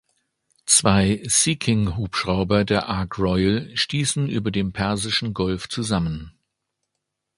Zwei 0.65 1.21
Sea-King-Hubschrauber 1.27 2.65
der 2.65 2.89
"Ark 2.89 3.19
Royal" 3.19 3.69
stießen 3.75 4.27
über 4.27 4.49
dem 4.49 4.73
Persischen 4.73 5.31
Golf 5.35 5.69
zusammen. 5.69 6.33